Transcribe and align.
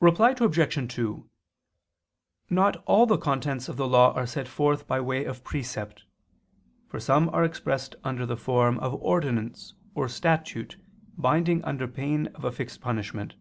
Reply 0.00 0.34
Obj. 0.40 0.94
2: 0.96 1.30
Not 2.50 2.82
all 2.86 3.06
the 3.06 3.16
contents 3.16 3.68
of 3.68 3.76
the 3.76 3.86
law 3.86 4.12
are 4.14 4.26
set 4.26 4.48
forth 4.48 4.88
by 4.88 5.00
way 5.00 5.24
of 5.24 5.44
precept; 5.44 6.02
for 6.88 6.98
some 6.98 7.28
are 7.28 7.44
expressed 7.44 7.94
under 8.02 8.26
the 8.26 8.36
form 8.36 8.80
of 8.80 8.96
ordinance 9.00 9.74
or 9.94 10.08
statute 10.08 10.76
binding 11.16 11.62
under 11.62 11.86
pain 11.86 12.26
of 12.34 12.42
a 12.44 12.50
fixed 12.50 12.80
punishment. 12.80 13.36